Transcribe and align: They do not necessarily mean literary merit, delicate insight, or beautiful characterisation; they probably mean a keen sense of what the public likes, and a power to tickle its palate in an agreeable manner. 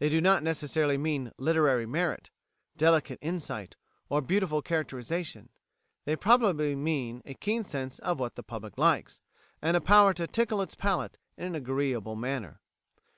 They 0.00 0.10
do 0.10 0.20
not 0.20 0.42
necessarily 0.42 0.98
mean 0.98 1.32
literary 1.38 1.86
merit, 1.86 2.28
delicate 2.76 3.18
insight, 3.22 3.74
or 4.10 4.20
beautiful 4.20 4.60
characterisation; 4.60 5.48
they 6.04 6.14
probably 6.14 6.76
mean 6.76 7.22
a 7.24 7.32
keen 7.32 7.62
sense 7.62 7.98
of 8.00 8.20
what 8.20 8.34
the 8.34 8.42
public 8.42 8.76
likes, 8.76 9.22
and 9.62 9.74
a 9.74 9.80
power 9.80 10.12
to 10.12 10.26
tickle 10.26 10.60
its 10.60 10.74
palate 10.74 11.16
in 11.38 11.46
an 11.46 11.54
agreeable 11.54 12.16
manner. 12.16 12.60